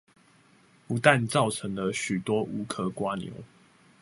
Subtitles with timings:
[0.87, 3.31] 不但造成了許多無殼蝸牛